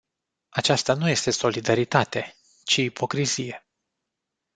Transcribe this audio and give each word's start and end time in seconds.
Aceasta 0.49 0.93
nu 0.93 1.09
este 1.09 1.31
solidaritate, 1.31 2.35
ci 2.63 2.75
ipocrizie. 2.75 3.65